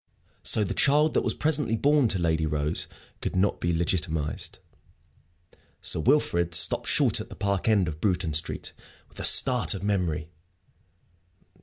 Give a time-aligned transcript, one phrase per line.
[0.41, 2.87] So the child that was presently born to Lady Rose
[3.21, 4.57] could not be legitimized.
[5.79, 8.73] Sir Wilfrid stopped short at the Park end of Bruton Street,
[9.09, 10.31] with a start of memory.